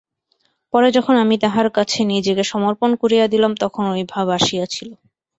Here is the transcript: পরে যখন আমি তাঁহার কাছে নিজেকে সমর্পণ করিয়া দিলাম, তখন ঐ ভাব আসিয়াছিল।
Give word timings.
পরে 0.73 0.87
যখন 0.97 1.15
আমি 1.17 1.35
তাঁহার 1.43 1.67
কাছে 1.77 1.99
নিজেকে 2.11 2.43
সমর্পণ 2.51 2.89
করিয়া 3.01 3.25
দিলাম, 3.33 3.51
তখন 3.63 3.83
ঐ 3.89 4.07
ভাব 4.13 4.27
আসিয়াছিল। 4.37 4.89